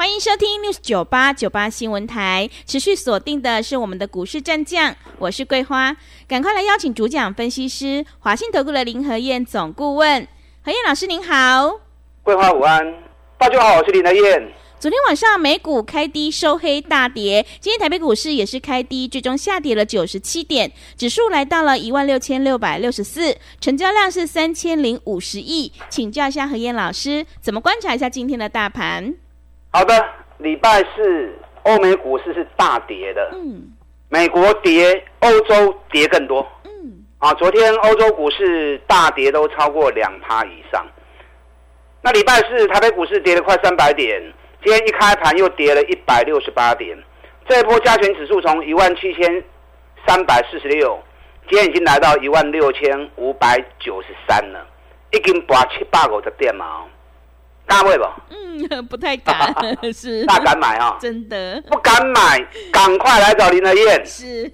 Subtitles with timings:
[0.00, 5.94] 欢迎收听 News 九八九八新闻台，持续锁定的是我们的股市战将，我是桂花，
[6.26, 10.26] 赶快来邀请主讲分析师华信投顾的林和燕总顾问，
[10.64, 11.80] 何燕老师您好，
[12.22, 12.82] 桂花午安，
[13.36, 14.50] 大家好，我是林和燕。
[14.78, 29.14] 昨天晚上美股开低收黑大跌，今天台北股市也是开低，最终下跌了九十七点，指数来到了一万六千六百六十四，成交量是三千零五十亿，请教一下何燕老师，怎么观察一下今天的大盘？
[29.72, 30.04] 好的，
[30.38, 33.72] 礼拜四欧美股市是大跌的，嗯，
[34.08, 40.84] 美国跌，欧洲跌更多，嗯，啊，昨天欧洲股市大跌都超过两趴以上。
[42.02, 44.20] 那礼拜四台北股市跌了快三百点，
[44.64, 46.98] 今天一开盘又跌了一百六十八点，
[47.48, 49.44] 这一波加权指数从一万七千
[50.04, 50.98] 三百四十六，
[51.48, 54.66] 今天已经来到一万六千五百九十三了，
[55.12, 56.86] 已经拔七百五十点嘛。
[57.70, 58.16] 大位吧？
[58.30, 59.54] 嗯， 不太敢，
[59.94, 60.98] 是大敢买啊！
[61.00, 64.04] 真的不敢买，赶快来找林德燕。
[64.04, 64.48] 是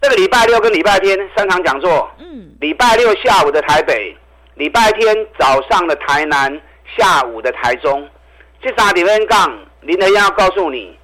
[0.00, 2.08] 这个礼拜六跟礼拜天三场讲座。
[2.18, 4.16] 嗯，礼拜六下午的台北，
[4.54, 6.60] 礼拜天早上的台南，
[6.96, 8.08] 下午的台中。
[8.62, 10.96] 这三点杠，林德燕要告诉你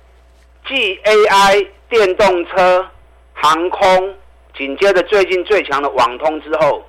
[0.67, 2.87] ，，G A I、电动车、
[3.35, 4.15] 航空，
[4.57, 6.83] 紧接着最近最强的网通之后，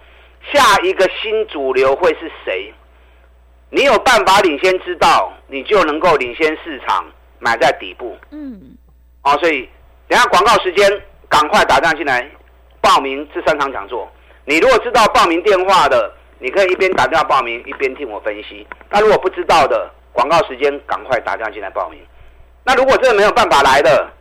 [0.54, 2.74] 下一个新主流会是谁？
[3.74, 7.06] 你有办法领先知道，你就能够领先市场，
[7.40, 8.18] 买在底部。
[8.30, 8.62] 嗯，
[9.24, 9.68] 哦，所以
[10.10, 10.92] 等下广告时间，
[11.30, 12.30] 赶快打电话进来
[12.82, 14.12] 报名这三场讲座。
[14.44, 18.68] 你如果知道报名电话的，你可以一边打电话报名，一边听我分析。
[18.90, 21.98] 那如果不知道的，广告时间赶快打电话进来报名。
[22.66, 24.12] 那如果真的没有办法来的，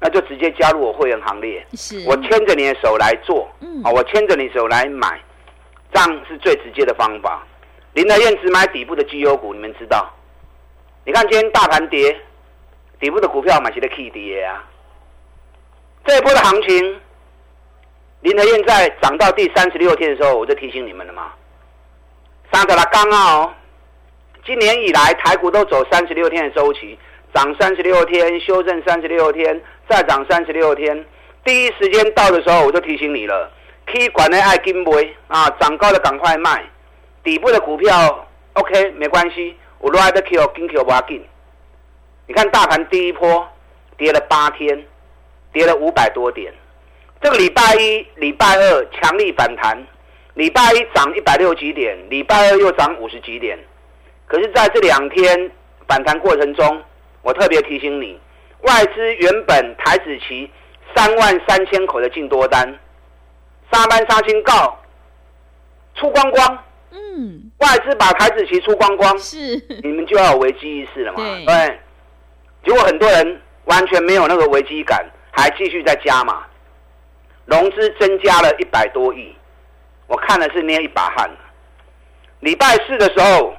[0.00, 1.64] 那就直接加入我会员行列。
[1.74, 3.46] 是，我牵着你的手来做。
[3.60, 5.20] 嗯，啊，我牵着你手来买，
[5.92, 7.46] 这样是最直接的方法。
[7.94, 10.12] 林德燕只买底部的绩优股，你们知道？
[11.04, 12.20] 你看今天大盘跌，
[12.98, 14.64] 底部的股票买起的 K 跌啊。
[16.04, 17.00] 这一波的行情，
[18.22, 21.32] 林德燕在涨到第三十六天的时候，我就提醒你们了嘛。
[22.52, 23.54] 三十了刚哦，
[24.44, 26.98] 今年以来台股都走三十六天的周期，
[27.32, 31.04] 涨三十六天，修正三十六天，再涨三十六天。
[31.44, 33.52] 第一时间到的时候，我就提醒你了
[33.86, 36.64] ，K 管的爱跟买啊，涨高的赶快卖。
[37.24, 41.24] 底部的股票，OK，没关系，我 ride the Q，跟 Q 不要紧。
[42.26, 43.48] 你看大盘第一波
[43.96, 44.86] 跌了八天，
[45.52, 46.52] 跌了五百多点。
[47.22, 49.82] 这个礼拜一、礼拜二强力反弹，
[50.34, 53.58] 礼拜一涨一百六几点，礼拜二又涨五十几点。
[54.26, 55.50] 可是，在这两天
[55.88, 56.82] 反弹过程中，
[57.22, 58.20] 我特别提醒你，
[58.62, 60.50] 外资原本台子期
[60.94, 62.78] 三万三千口的净多单，
[63.72, 64.78] 沙班杀青告
[65.94, 66.58] 出光光。
[66.96, 69.36] 嗯，外资把台子棋出光光，是
[69.82, 71.18] 你们就要有危机意识了嘛？
[71.44, 71.78] 对。
[72.64, 76.46] 结果很多人完全没有那个危机感，还继续在加码，
[77.46, 79.34] 融资增加了一百多亿，
[80.06, 81.28] 我看了是捏一把汗。
[82.40, 83.54] 礼拜四的时候，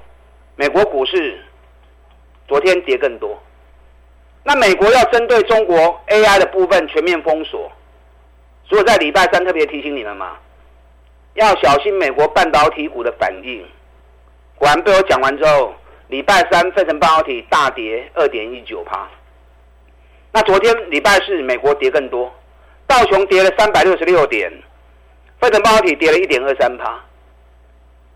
[0.56, 1.40] 美国股市
[2.47, 3.38] 昨天跌更多。
[4.44, 5.75] 那美国要针对中国
[6.07, 7.72] AI 的部分全面封锁，
[8.63, 10.38] 所以在礼拜三特别提醒你们嘛。
[11.35, 13.66] 要小心美国半导体股的反应。
[14.57, 15.73] 果然被我讲完之后，
[16.07, 19.06] 礼拜三费城半导体大跌二点一九趴。
[20.31, 22.34] 那昨天礼拜四美国跌更多，
[22.88, 24.50] 道琼跌了三百六十六点，
[25.41, 27.03] 费城半导体跌了一点二三趴。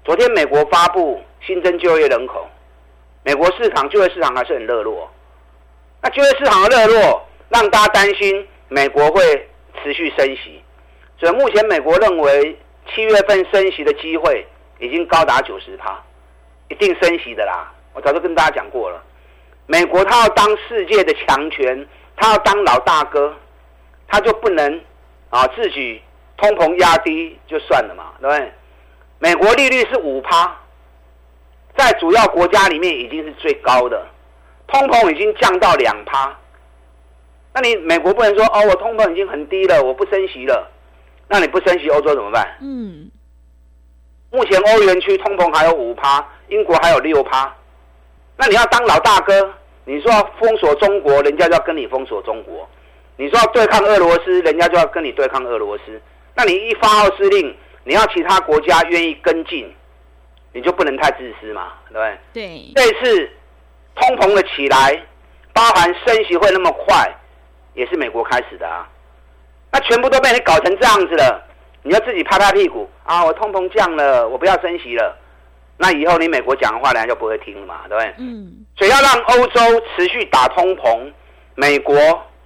[0.05, 2.47] 昨天美国发布新增就业人口，
[3.23, 5.11] 美国市场就业市场还是很热络。
[6.01, 9.21] 那就业市场的热络，让大家担心美国会
[9.83, 10.63] 持续升息，
[11.19, 12.57] 所以目前美国认为。
[12.93, 14.45] 七月份升息的机会
[14.79, 16.01] 已经高达九十趴，
[16.69, 17.71] 一定升息的啦！
[17.93, 19.01] 我早就跟大家讲过了，
[19.65, 23.35] 美国他要当世界的强权，他要当老大哥，
[24.07, 24.81] 他就不能
[25.29, 26.01] 啊自己
[26.37, 28.51] 通膨压低就算了嘛，对不对？
[29.19, 30.55] 美国利率是五趴，
[31.75, 34.07] 在主要国家里面已经是最高的，
[34.67, 36.37] 通膨已经降到两趴，
[37.53, 40.71] 那你美国不能说哦，我通膨已经很低了，我不升息了。
[41.29, 42.57] 那你不升息，欧洲怎么办？
[42.59, 43.09] 嗯，
[44.31, 47.55] 目前欧元区通膨还有五趴，英国还有六趴。
[48.35, 49.53] 那你要当老大哥，
[49.85, 52.67] 你说要封锁中国，人家就要跟你封锁中国；
[53.15, 56.01] 你说要对抗俄罗斯，人家就要跟你对抗俄罗斯。
[56.35, 59.71] 那你一发号施令，你要其他国家愿意跟进，
[60.53, 62.17] 你就不能太自私嘛，对不对？
[62.33, 62.73] 对。
[62.75, 63.29] 这次
[63.93, 65.05] 通膨的起来，
[65.53, 67.13] 包含升息会那么快，
[67.73, 68.89] 也是美国开始的啊。
[69.71, 71.43] 那全部都被你搞成这样子了，
[71.83, 73.23] 你要自己拍拍屁股啊！
[73.23, 75.15] 我通膨降了，我不要升息了。
[75.77, 78.15] 那以后你美国讲的话，人家就不会听了嘛，对不对？
[78.17, 78.65] 嗯。
[78.77, 79.61] 所以要让欧洲
[79.95, 81.11] 持续打通膨，
[81.55, 81.95] 美国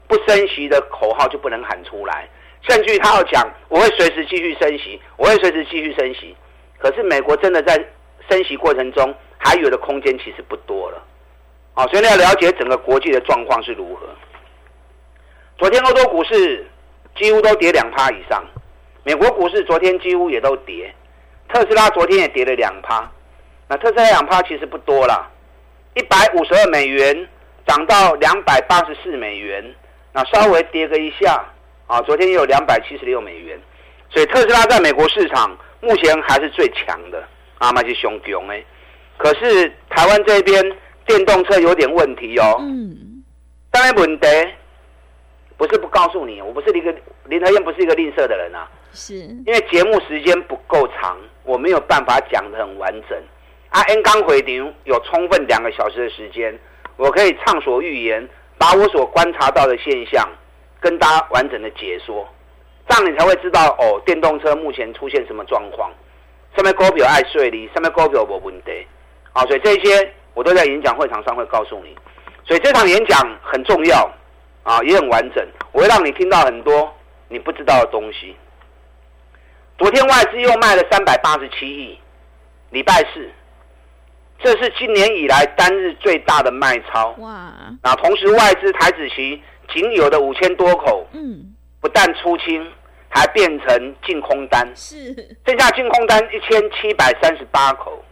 [0.08, 2.28] 不升息的口号就不能喊出来。
[2.68, 6.36] 甚至他要讲，我会随时继续升息，我会随时继续升息。
[6.78, 7.76] 可是美国真的在
[8.30, 11.02] 升息过程中，还有的空间其实不多了。
[11.74, 14.08] 啊，所以你要了解整个国际的状况是如何。
[15.58, 16.66] 昨天欧洲股市
[17.16, 18.44] 几乎都跌两趴以上，
[19.04, 20.94] 美国股市昨天几乎也都跌，
[21.50, 23.10] 特斯拉昨天也跌了两趴。
[23.68, 25.30] 那特斯拉两趴其实不多啦，
[25.96, 27.28] 一百五十二美元
[27.66, 29.64] 涨到两百八十四美元，
[30.12, 31.44] 那稍微跌个一下。
[31.86, 33.60] 啊，昨天也有两百七十六美元，
[34.10, 37.22] 所以特斯拉在美国市场目前还是最强的，
[37.58, 38.64] 啊，那是熊熊哎。
[39.18, 40.64] 可是台湾这边
[41.06, 42.58] 电动车有点问题哦。
[42.62, 43.22] 嗯。
[43.70, 44.28] 当然问题
[45.58, 46.94] 不是不告诉你，我不是一个
[47.26, 48.68] 林和燕，不是一个吝啬的人啊。
[48.92, 49.16] 是。
[49.16, 53.18] 因为节目时间不够长，我没有办法讲的很完整。
[53.70, 56.58] 啊，N 刚回流有充分两个小时的时间，
[56.98, 58.28] 我可以畅所欲言，
[58.58, 60.28] 把我所观察到的现象。
[60.80, 62.28] 跟大家完整的解说，
[62.90, 65.90] 这样你才会知道哦，电动车目前出现什么状况，
[66.58, 68.86] 上面股票爱税率，上面股票无问题，
[69.32, 71.96] 啊，所以这些我都在演讲会场上会告诉你，
[72.44, 74.12] 所以这场演讲很重要，
[74.64, 76.94] 啊，也很完整，我会让你听到很多
[77.28, 78.36] 你不知道的东西。
[79.78, 82.00] 昨天外资又卖了三百八十七亿，
[82.72, 83.30] 礼拜四，
[84.40, 87.32] 这是今年以来单日最大的卖超，哇！
[87.82, 89.42] 啊同时外资台子期。
[89.74, 92.70] 仅有的五千多口，嗯，不但出清，
[93.10, 95.16] 还变成净空单，是
[95.48, 98.04] 剩下净空单一千七百三十八口。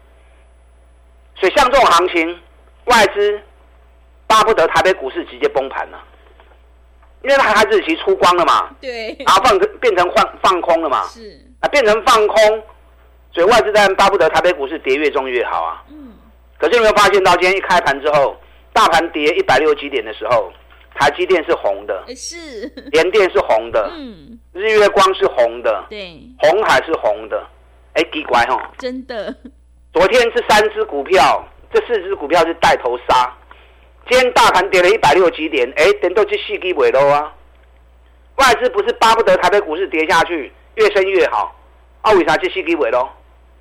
[1.36, 2.40] 所以像这种行情，
[2.86, 3.40] 外资
[4.26, 6.02] 巴不得台北股市直接崩盘了，
[7.24, 11.40] 因为它子期出光了嘛，对，然后放变成放放空了嘛，是。
[11.60, 12.64] 啊，变成放空，
[13.32, 15.84] 所以外资当然巴不得台北股市跌越重越好啊。
[15.90, 16.14] 嗯，
[16.58, 18.36] 可是有没有发现到今天一开盘之后，
[18.74, 20.52] 大盘跌一百六几点的时候？
[20.94, 22.68] 台积电是红的，是。
[22.92, 27.48] 联电是红的，嗯，日月光是红的，对，红海是红的，
[27.94, 29.34] 哎，奇怪哈，真的，
[29.94, 33.34] 昨天这三只股票，这四只股票是带头杀，
[34.12, 37.34] 今天大盘跌了一百六几点，哎，等到这四基尾喽啊，
[38.36, 41.56] 外资不是巴不得台北股市跌下去，越升越好，
[42.02, 43.08] 啊，为啥这四基尾喽？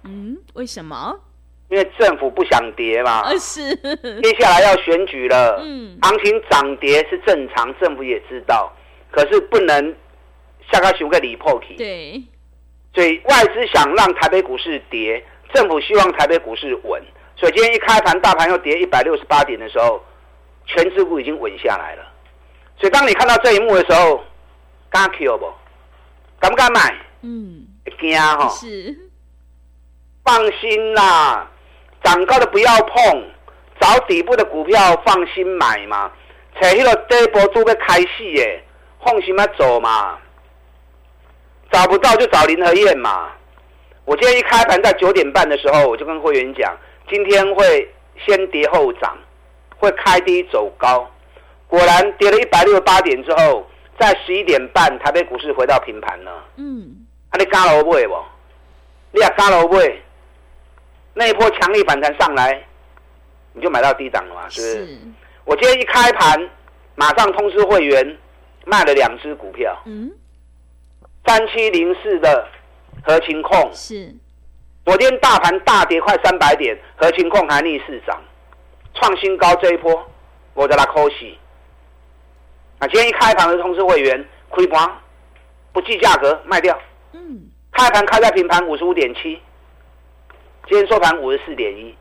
[0.02, 1.16] 嗯，为什么？
[1.68, 3.76] 因为政府不想跌嘛，是。
[3.76, 8.72] 接下来要选举了，嗯，行情涨跌是正常，政府也知道，
[9.12, 9.94] 可是不能
[10.72, 11.76] 下个熊个里破题。
[11.76, 12.20] 对，
[12.92, 15.24] 所以外资想让台北股市跌，
[15.54, 17.00] 政府希望台北股市稳，
[17.36, 20.02] 所以今天一开盘大盘又跌一百六十八点的时候，
[20.74, 22.04] 全指股已经稳下来了。
[22.78, 24.24] 所以当你看到这一幕的时候，
[24.88, 25.52] 敢 Q 不？
[26.38, 26.94] 敢不敢买？
[27.22, 27.66] 嗯，
[28.00, 28.48] 惊哈。
[28.48, 28.96] 是，
[30.24, 31.46] 放心啦。
[32.02, 33.24] 涨高的不要碰，
[33.78, 36.10] 找底部的股票放心买嘛。
[36.60, 38.64] 找迄个底部都要开始耶，
[39.04, 40.18] 放心嘛走嘛。
[41.70, 43.30] 找不到就找林和燕嘛。
[44.06, 46.76] 我今天一开盘在九点半的时候，我就跟会员讲，
[47.08, 47.94] 今天会
[48.26, 49.16] 先跌后涨，
[49.80, 51.10] 会开低走高。
[51.66, 53.66] 果然跌了一百六十八点之后，
[53.98, 56.44] 在十一点半台北股市回到平盘了。
[56.56, 57.96] 嗯，啊你加了不？
[59.12, 59.76] 你也加了不？
[61.14, 62.62] 那一波强力反弹上来，
[63.52, 64.48] 你就买到低档了嘛？
[64.48, 64.98] 是不是？
[65.44, 66.50] 我今天一开盘，
[66.94, 68.18] 马上通知会员
[68.64, 69.76] 卖了两只股票。
[69.86, 70.10] 嗯。
[71.26, 72.46] 三七零四的
[73.04, 74.14] 合情控是。
[74.84, 78.20] 昨天大盘大跌快三百点，合情控还逆市涨，
[78.94, 80.10] 创新高这一波，
[80.54, 81.38] 我在那扣息。
[82.78, 84.90] 那今天一开盘的通知会员亏盘，
[85.72, 86.78] 不计价格卖掉。
[87.12, 87.50] 嗯。
[87.72, 89.40] 开盘开在平盘五十五点七。
[90.68, 91.96] 今天收盘五十四点一，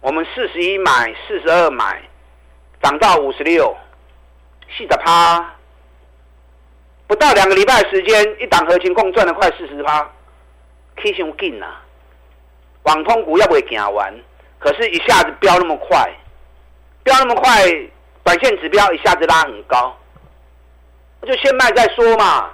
[0.00, 2.02] 我们四十一买，四十二买，
[2.82, 3.74] 涨到五十六，
[4.68, 5.54] 细的趴，
[7.06, 10.10] 不到两个礼拜时间，一档合情共赚了快四十趴，
[11.00, 11.66] 起上劲呐！
[12.82, 14.14] 网通股要不会行完，
[14.62, 16.08] 可是一下子飙那么快，
[17.02, 17.66] 飙那么快，
[18.22, 19.96] 短线指标一下子拉很高，
[21.26, 22.50] 就先卖再说嘛。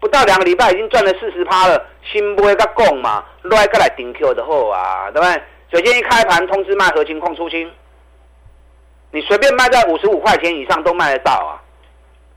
[0.00, 5.42] 不到两个礼拜，已经赚了四十趴了，新不会个供嘛，来个来顶 Q 的货啊，对不对？
[5.72, 7.68] 首先一开盘通知卖合情控出清，
[9.10, 11.58] 你随便卖在五十五块钱以上都卖得到啊。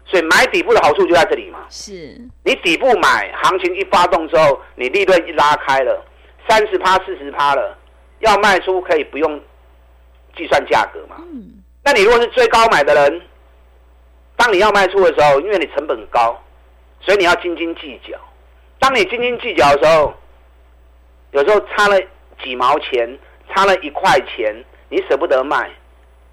[0.05, 1.59] 所以买底部的好处就在这里嘛。
[1.69, 6.03] 是，你底部买，行情一发动之后，你利润一拉开了，
[6.49, 7.77] 三十趴、四十趴了，
[8.21, 9.39] 要卖出可以不用
[10.35, 11.17] 计算价格嘛。
[11.19, 11.61] 嗯。
[11.83, 13.21] 那你如果是最高买的人，
[14.35, 16.41] 当你要卖出的时候，因为你成本高，
[17.01, 18.17] 所以你要斤斤计较。
[18.79, 20.13] 当你斤斤计较的时候，
[21.31, 21.99] 有时候差了
[22.43, 23.19] 几毛钱，
[23.53, 25.69] 差了一块钱，你舍不得卖，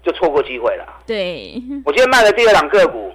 [0.03, 1.01] 就错过机会了。
[1.05, 1.61] 对。
[1.85, 3.13] 我今天卖的第二档个股。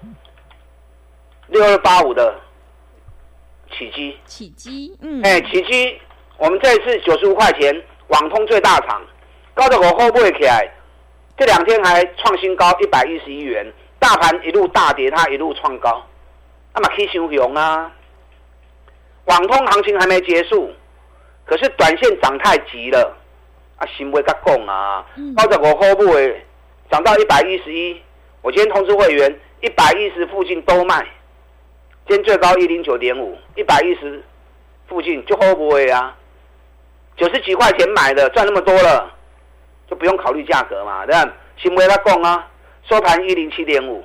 [1.48, 2.34] 六二八五的
[3.70, 6.00] 起基，起基，嗯，哎，起基，
[6.38, 9.02] 我们这一次九十五块钱，网通最大厂，
[9.54, 10.68] 高的我 hold 不起来，
[11.36, 13.66] 这两天还创新高一百一十一元，
[13.98, 16.04] 大盘一路大跌，它一路创高，
[16.74, 17.90] 那么可以形容啊。
[19.24, 20.70] 网通行情还没结束，
[21.46, 23.16] 可是短线涨太急了，
[23.78, 25.04] 啊，行为较讲啊，
[25.36, 26.34] 高的我不起，
[26.90, 28.00] 涨到一百一十一，
[28.42, 31.06] 我今天通知会员，一百一十附近都卖。
[32.06, 34.22] 今天最高一零九点五，一百一十
[34.86, 36.14] 附近就不会啊？
[37.16, 39.12] 九十几块钱买的赚那么多了，
[39.88, 41.32] 就不用考虑价格嘛，对吧？
[41.56, 42.48] 新威他供啊，
[42.88, 44.04] 收盘一零七点五。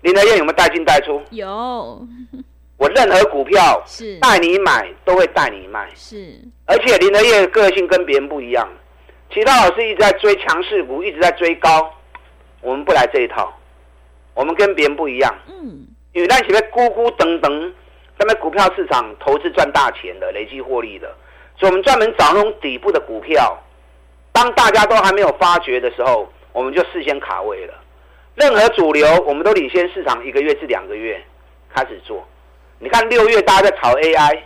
[0.00, 1.22] 林德燕有没有带进带出？
[1.30, 2.04] 有。
[2.76, 6.34] 我任何股票是带你买都会带你卖，是。
[6.66, 8.68] 而且林德燕个性跟别人不一样，
[9.32, 11.88] 其他老师一直在追强势股，一直在追高，
[12.60, 13.56] 我们不来这一套，
[14.34, 15.32] 我们跟别人不一样。
[15.46, 15.86] 嗯。
[16.12, 17.72] 因为那些咕咕噔噔，
[18.18, 21.14] 咱们股票市场投资赚大钱的，累积获利的，
[21.56, 23.56] 所以我们专门找那种底部的股票，
[24.32, 27.74] 当大家都还没有发觉的时候，我们就事先卡位了。
[28.34, 31.22] 任何主流，我们都领先市场一个月至两个月
[31.74, 32.26] 开始做。
[32.78, 34.40] 你看六月大家在炒 AI，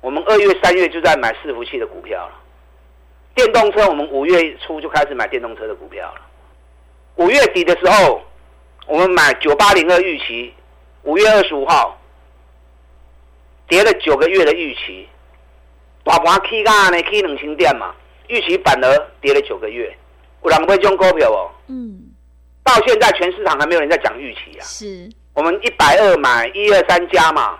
[0.00, 2.40] 我们二月、三月就在买伺服器的股票了。
[3.34, 6.20] 电动车，我们五月初就开始买电动车的股票了。
[7.16, 8.22] 五月底的时候。
[8.86, 10.52] 我们买九八零二预期，
[11.04, 11.98] 五月二十五号
[13.66, 15.08] 跌了九个月的预期，
[16.04, 17.94] 大盘起价呢起两千点嘛，
[18.28, 19.92] 预期反而跌了九个月，
[20.42, 21.50] 有人会种股票哦。
[21.66, 21.98] 嗯，
[22.62, 24.62] 到现在全市场还没有人在讲预期啊。
[24.62, 27.58] 是，我们一百二买一二三加嘛，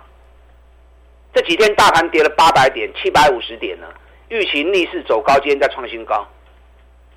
[1.33, 3.87] 这几天大盘跌了八百点，七百五十点呢，
[4.29, 6.25] 预期逆势走高，今天再创新高，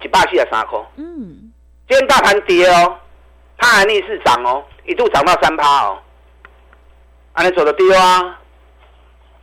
[0.00, 0.78] 几百七啊三块。
[0.96, 1.52] 嗯，
[1.88, 2.98] 今天大盘跌哦。
[3.60, 5.98] 它还逆势涨哦，一度涨到三趴哦，
[7.32, 8.40] 啊，你走的低啊，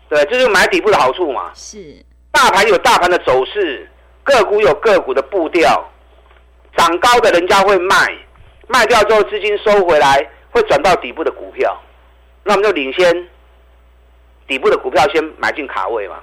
[0.09, 1.51] 对，这就是买底部的好处嘛。
[1.53, 3.89] 是，大盘有大盘的走势，
[4.23, 5.83] 个股有个股的步调，
[6.75, 7.95] 涨高的人家会卖，
[8.67, 11.75] 卖掉之后资金收回来，会转到底部的股票，
[12.43, 13.29] 那我们就领先
[14.47, 16.19] 底部的股票先买进卡位嘛，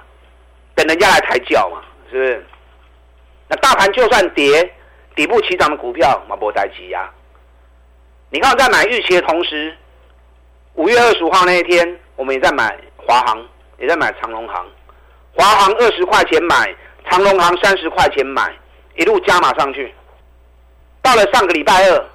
[0.75, 2.45] 等人家来抬轿嘛，是不是？
[3.49, 4.73] 那大盘就算跌，
[5.15, 7.11] 底部起涨的股票嘛，不待急呀。
[8.29, 9.75] 你看，在买预期的同时，
[10.75, 13.45] 五月二十五号那一天，我们也在买华航，
[13.83, 14.65] 也在买长隆行。
[15.35, 16.73] 华航二十块钱买，
[17.09, 18.49] 长隆行三十块钱买，
[18.95, 19.93] 一路加码上去。
[21.01, 22.05] 到了上个礼拜二，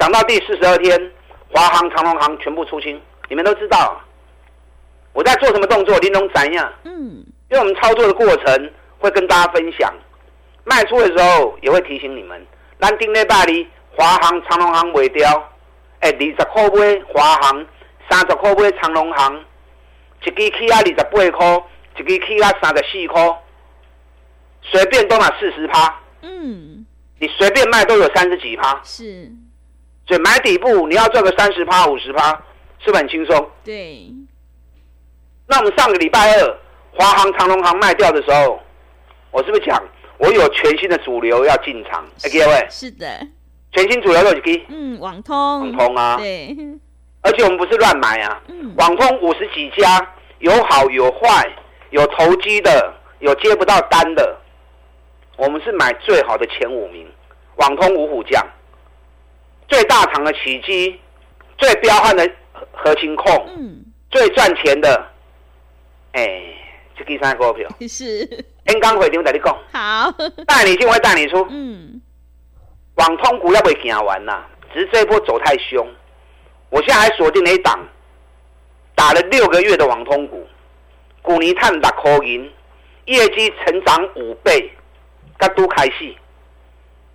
[0.00, 1.12] 涨到第四十二天，
[1.52, 3.00] 华航、长隆行全部出清。
[3.28, 4.00] 你们都知道，
[5.12, 5.96] 我在做什么动作？
[6.00, 6.72] 玲珑怎样？
[6.82, 9.94] 嗯，因为我们操作的过程会跟大家分享，
[10.64, 12.44] 卖出的时候也会提醒你们。
[12.78, 13.64] 南丁内巴黎。
[13.96, 15.30] 华航、长隆行卖掉，
[16.00, 17.64] 哎，二十块买华航，
[18.10, 19.40] 三十块买长隆航，
[20.30, 21.62] 一支起啊二十八块，
[21.98, 23.38] 一支起啊三十四块，
[24.62, 26.00] 随便都拿四十趴。
[26.22, 26.84] 嗯，
[27.18, 28.80] 你随便卖都有三十几趴。
[28.82, 29.30] 是，
[30.06, 32.30] 所以买底部你要赚个三十趴、五十趴，
[32.78, 33.50] 是不是很轻松？
[33.64, 34.10] 对。
[35.46, 36.58] 那我们上个礼拜二
[36.92, 38.60] 华航、长隆航卖掉的时候，
[39.30, 39.82] 我是不是讲
[40.18, 42.04] 我有全新的主流要进场？
[42.22, 42.66] 哎，各位。
[42.70, 43.06] 是的。
[43.72, 46.56] 全新主流手机，嗯，网通，网通啊，对，
[47.24, 50.06] 而且我们不是乱买啊，嗯，网通五十几家，
[50.40, 51.50] 有好有坏，
[51.88, 54.36] 有投机的，有接不到单的，
[55.38, 57.10] 我们是买最好的前五名，
[57.56, 58.46] 网通五虎将，
[59.68, 61.00] 最大厂的起基，
[61.56, 62.30] 最彪悍的
[62.72, 65.06] 核心控，嗯，最赚钱的，
[66.12, 66.42] 哎，
[66.94, 67.68] 这第三个股票。
[67.88, 68.28] 是
[68.66, 70.12] ，N 刚回听在你讲，好，
[70.46, 72.02] 带你进会带你出，嗯。
[72.96, 74.44] 网通股要不会行完呐？
[74.72, 75.84] 只是这一波走太凶，
[76.74, 77.78] 我现在还锁定了一档，
[78.96, 80.44] 打了六个月的网通股，
[81.22, 82.52] 股尼碳打科银，
[83.04, 84.68] 业绩成长五倍，
[85.38, 86.18] 刚都开戏。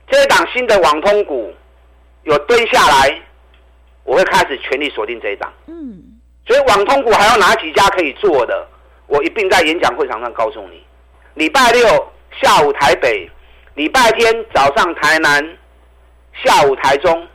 [0.07, 1.53] 这一档新的网通股
[2.23, 3.21] 有蹲下来，
[4.05, 5.51] 我会开始全力锁定这一档。
[5.67, 8.65] 嗯，所以网通股还有哪几家可以做的？
[9.07, 10.81] 我一并在演讲会场上告诉你。
[11.33, 11.83] 礼拜六
[12.41, 13.29] 下午台北，
[13.75, 15.57] 礼拜天早上台南。
[16.45, 17.27] 下午台中，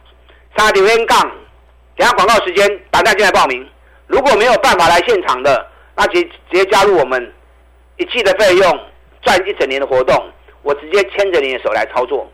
[0.57, 1.31] 三条 N 杠
[1.97, 3.69] 等下广告时间打电进来报名。
[4.07, 7.33] 如果没有办法来现场的，那直直接加入我们
[7.97, 8.81] 一季的费用
[9.23, 10.15] 赚一整年的活动，
[10.63, 12.31] 我直接牵着你的手来操作。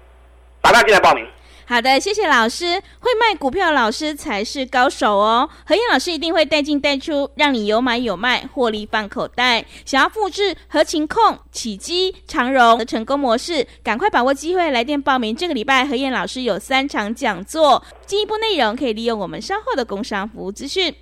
[0.60, 1.26] 打电进来报名。
[1.70, 2.82] 好的，谢谢老师。
[2.98, 5.48] 会卖股票的老师才是高手哦。
[5.64, 9.64] 何燕老师一定会带进带出，让你有买有卖，获利放口袋。
[9.86, 15.36] 想要复制合情控、起基、长荣的成功模式，赶快把握机会，来电报名。
[15.36, 20.92] 这个礼拜何燕老师有三场讲座，进一步内容可以利用我们稍后的工商服务资讯。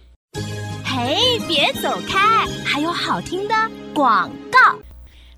[0.85, 1.17] 嘿，
[1.49, 3.55] 别走开，还有好听的
[3.95, 4.79] 广告。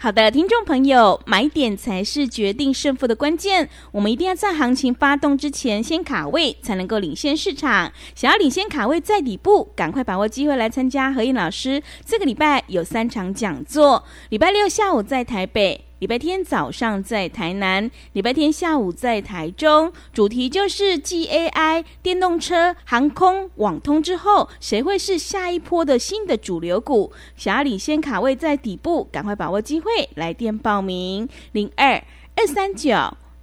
[0.03, 3.69] 好的，听众朋友，买点才是决定胜负的关键。
[3.93, 7.93] 我们一定要在行情发动之前先卡位，才能够领先市场。
[8.15, 14.03] 想要领先卡位在底部，赶快把握机会来参加何燕老师这个礼拜有三场讲座。
[14.31, 15.90] 礼拜六下午在台北。
[16.01, 27.13] 礼拜天早上在台南，礼拜天下午在台中，主题就是 GAI、电动车、航空、网通之后，谁会是下一波的新的主流股？
[27.37, 32.03] 想要领先卡位在底部，赶快把握机会，来电报名：零二
[32.35, 32.97] 二三九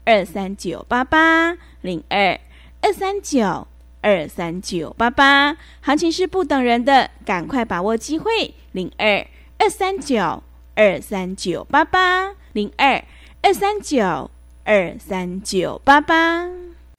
[0.03, 2.39] 二三九八八零二
[2.81, 3.67] 二三九
[4.01, 5.55] 二三九八八。
[5.81, 9.27] 行情是不等人的，赶快把握机会：零二
[9.59, 10.41] 二三九
[10.73, 12.33] 二三九八八。
[12.57, 12.99] 零二
[13.43, 14.31] 二三九
[14.65, 16.49] 二三九八八，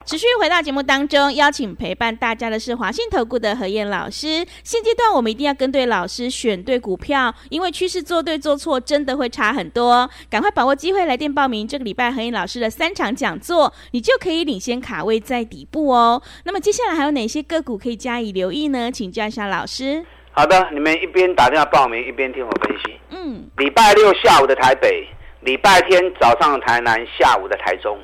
[0.05, 4.45] 持续回到节目当中，邀请陪伴大家的是华信投顾的何燕老师。
[4.63, 10.09] 现阶段我们一定要跟对老师，选对股票，因为趋势做对做错真的会差很多。
[10.29, 16.21] 赶快把握机会来电报名，这个礼拜何燕老师的三场讲座，你就可以领先卡位在底部哦。
[16.45, 18.89] 那么接下来还有哪些个股可以加以留意呢？
[18.89, 20.05] 请教一下老师。
[20.31, 22.97] 好的，你们一边打电话报名，一边听我分析。
[23.09, 25.05] 嗯，礼拜六下午的台北。
[25.41, 27.97] 礼拜天早上的台南，下午的台中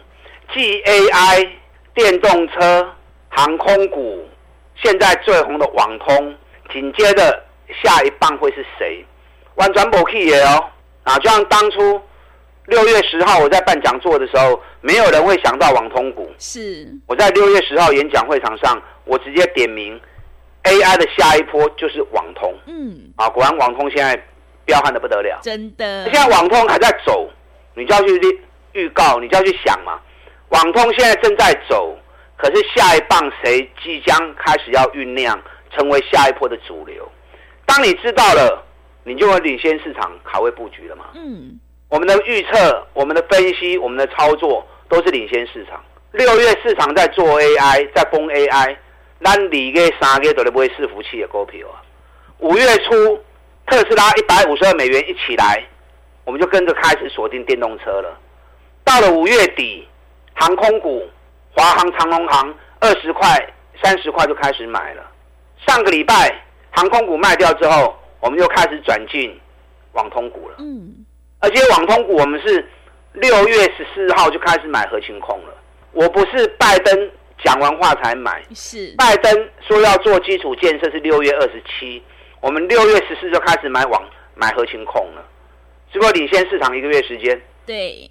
[0.54, 1.52] ，G A I
[1.94, 2.90] 电动车、
[3.28, 4.26] 航空股，
[4.76, 6.34] 现在最红的网通，
[6.72, 7.44] 紧接着
[7.84, 9.06] 下一棒会是谁？
[9.56, 10.64] 玩转播 key 也哦，
[11.04, 12.02] 啊，就像当初
[12.68, 16.32] 六月十号我在办讲座的时候，没有人会想到网通股。
[16.40, 20.00] 是，我在六月十号演讲会场上，我直接点名
[20.64, 22.54] A I 的下一波就是网通。
[22.66, 24.18] 嗯，啊，果然网通现在。
[24.66, 26.06] 彪悍的不得了，真的。
[26.06, 27.30] 现在网通还在走，
[27.76, 28.42] 你就要去预
[28.82, 30.00] 预告，你就要去想嘛。
[30.50, 31.96] 网通现在正在走，
[32.38, 35.40] 可是下一棒谁即将开始要酝酿，
[35.72, 37.08] 成为下一波的主流。
[37.66, 38.64] 当你知道了，
[39.04, 41.06] 你就会领先市场，卡位布局了嘛。
[41.14, 45.84] 嗯，我们的预测、我们的分析、我们的操作都是领先市场。
[46.12, 48.76] 六月市场在做 AI，在崩 AI，
[49.20, 51.82] 那你个三个都不会伺服器的股票啊。
[52.40, 53.20] 五月初。
[53.68, 55.64] 特斯拉一百五十二美元一起来，
[56.24, 58.18] 我们就跟着开始锁定电动车了。
[58.84, 59.88] 到了五月底，
[60.34, 61.04] 航空股，
[61.52, 63.28] 华航、长龙航二十块、
[63.84, 65.04] 三十块就开始买了。
[65.66, 69.36] 上个礼拜航空股卖掉之后，我们就开始转进
[69.94, 70.56] 网通股了。
[70.60, 71.06] 嗯，
[71.40, 72.68] 而且网通股我们是
[73.14, 75.54] 六月十四号就开始买核心控了。
[75.92, 77.12] 我不是拜登
[77.44, 82.04] 讲完话才买，是拜登说要做基础建设是六月二十七。
[82.46, 85.26] 我们六月十四就开始买网买核情控了，
[85.92, 87.42] 是不是领先市场一个月时间？
[87.66, 88.08] 对。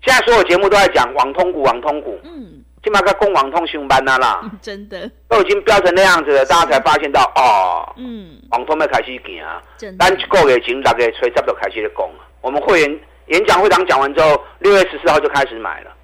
[0.00, 2.18] 现在所有节目都在讲网通股，网通股。
[2.24, 2.64] 嗯。
[2.82, 4.50] 起码个供网通上班啦啦。
[4.62, 5.10] 真的。
[5.28, 7.92] 都已经飙成那样子了，大家才发现到哦。
[7.98, 8.40] 嗯。
[8.52, 9.62] 网通要开始行啊。
[9.76, 9.98] 真的。
[9.98, 12.10] 单一个月前大概吹差不多开始在供
[12.40, 15.94] 我们会员演讲会长讲完之后，六月十四号就开始买了。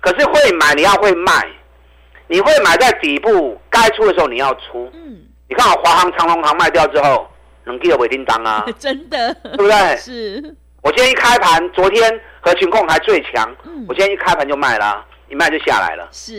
[0.00, 1.46] 可是会买你要会卖，
[2.26, 4.90] 你会买在底部，该出的时候你要出。
[4.92, 5.20] 嗯。
[5.52, 7.28] 你看，华航、长隆航卖掉之后，
[7.64, 8.64] 能记得尾叮当啊？
[8.80, 9.96] 真的，对不对？
[9.98, 10.56] 是。
[10.80, 13.46] 我今天一开盘，昨天和情控还最强，
[13.86, 16.08] 我今天一开盘就卖了，一卖就下来了。
[16.10, 16.32] 是。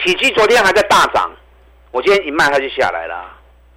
[0.00, 1.28] 起基昨天还在大涨，
[1.90, 3.36] 我今天一卖它就下来了。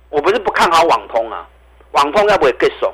[0.10, 1.48] 我不是不看好网通啊，
[1.94, 2.94] 网通要不会更怂，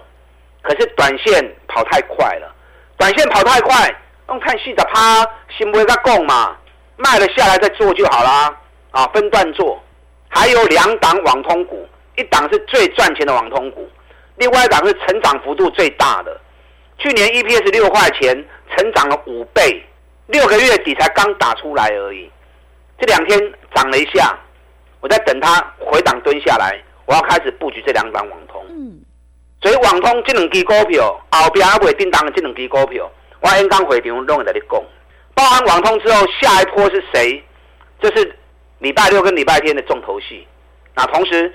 [0.62, 2.50] 可是短线跑太快了，
[2.98, 3.94] 短线跑太快，
[4.30, 6.56] 用看细的趴，先不会再供嘛，
[6.96, 8.58] 卖了下来再做就好啦。
[8.92, 9.78] 啊，分段做。
[10.30, 13.90] 还有两档网通股，一档是最赚钱的网通股，
[14.38, 16.40] 另外一档是成长幅度最大的。
[17.00, 19.84] 去年 EPS 六块钱，成长了五倍，
[20.28, 22.30] 六个月底才刚打出来而已。
[23.00, 23.40] 这两天
[23.74, 24.38] 涨了一下，
[25.02, 28.64] 我在等它回档蹲下来，我要开始布局这两档网通。
[28.70, 29.02] 嗯，
[29.62, 34.84] 所以网通这两支股票，后边还会叮当的这两支股票，我刚刚回场拢在你讲。
[35.34, 37.44] 包含网通之后，下一波是谁？
[38.00, 38.36] 就是。
[38.80, 40.48] 礼拜六跟礼拜天的重头戏，
[40.96, 41.54] 那同时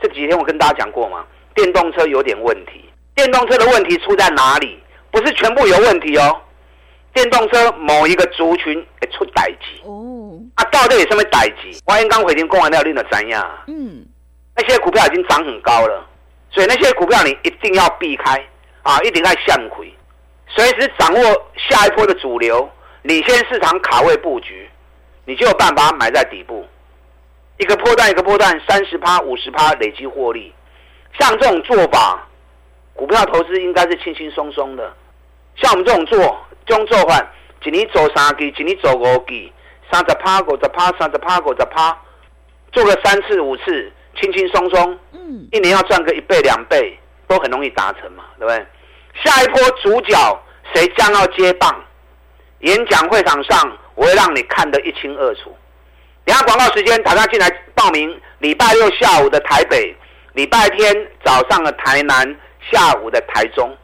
[0.00, 2.84] 这几天我跟大家讲过嘛，电动车有点问题。
[3.14, 4.78] 电动车的问题出在哪里？
[5.12, 6.36] 不是全部有问题哦，
[7.12, 11.78] 电动车某一个族群出代机哦，啊，到底有什么代志？
[11.86, 13.48] 我刚刚回听公完料，你的怎样？
[13.68, 14.04] 嗯，
[14.56, 16.04] 那些股票已经涨很高了，
[16.50, 18.44] 所以那些股票你一定要避开
[18.82, 19.94] 啊，一定要向回，
[20.48, 21.22] 随时掌握
[21.56, 22.68] 下一波的主流，
[23.02, 24.68] 领先市场卡位布局，
[25.26, 26.66] 你就有办法买在底部，
[27.58, 30.52] 一个波段一个波段，三十趴、五十趴累积获利。
[31.18, 32.26] 像这种做法，
[32.92, 34.92] 股票投资应该是轻轻松松的。
[35.56, 37.24] 像我们这种做，这种做法，
[37.64, 39.52] 一年做三季，一年做五季，
[39.90, 41.96] 三十趴、五十趴、三十趴、五十趴，
[42.72, 48.66] 做个三次、五次，轻轻松松，嗯，一年要赚个一倍、两倍，都很容易达成嘛，对不对？
[49.22, 50.42] 下一波主角
[50.74, 51.72] 谁将要接棒？
[52.60, 55.54] 演讲会场上，我会让你看得一清二楚。
[56.24, 59.94] 等下广告时间，打算进来报名，礼拜六下午的台北。
[60.32, 60.92] 礼拜天
[61.24, 62.36] 早上的台南，
[62.72, 63.76] 下午的台中，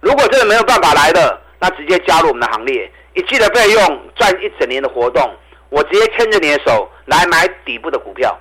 [0.00, 5.30] 如果真的没有办法来的，那直接加入我们的行列，一季的费用赚一整年的活动，
[5.68, 8.34] 我直接牵着你的手来买底部的股票。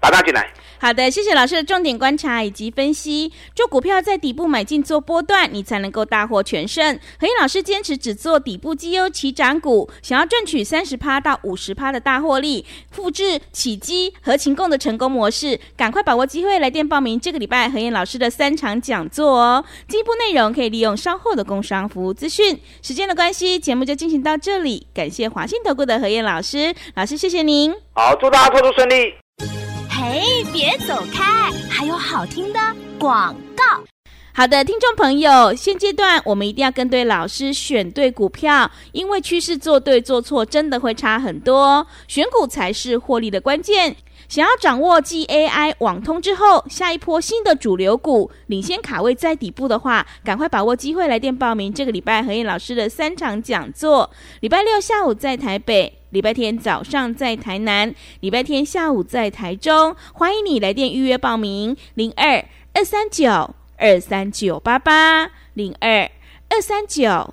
[0.00, 0.52] 打大进来。
[0.78, 3.32] 好的，谢谢老师的重点观察以及分析。
[3.54, 6.98] 做股票在底部买进做波段，你才能够大获全胜。
[7.18, 19.64] 何燕老师坚持只做底部绩优起涨股，想要赚取三十趴到五十趴的大获利，复制起基和勤共的成功模式，赶快把握机会来电报名这个礼拜何燕老师的三场讲座哦。
[19.88, 22.60] 进一步内容可以利用稍后的工商服务资讯。
[22.82, 24.86] 时间的关系，节目就进行到这里。
[24.92, 27.74] 感谢华信投顾的何燕老师，老师谢谢您。
[27.94, 29.25] 好，祝大家投资顺利。
[30.06, 31.50] 哎，别走开！
[31.68, 32.60] 还有好听的
[32.96, 33.64] 广告。
[34.32, 43.96] 好的，听众朋友，现阶段我们一定要跟对老师，选对股票，因为趋势做对做错真的会差很多，选股才是获利的关键。
[44.28, 51.72] 想要掌握 G A I 网通之后下一波新的主流股，领先卡位在底部的话，赶快把握机会来电报名。
[51.72, 54.10] 这个礼拜何燕老师的三场讲座，
[54.40, 66.10] 礼拜六下午在台北，礼拜天早上在台南，礼拜天下午在台中，欢迎你来电预约报名，零二二三九二三九八八零二
[66.48, 67.32] 二三九。